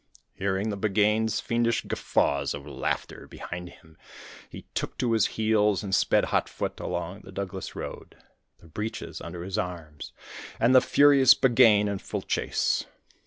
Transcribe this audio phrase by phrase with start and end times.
[0.33, 3.97] Hearing the Buggane's fiendish guffaws of laughter behind him,
[4.49, 8.15] he took to his heels and sped hot foot along the Douglas road,
[8.57, 10.11] the breeches under his arms
[10.59, 12.85] and the furious Buggane in full chase.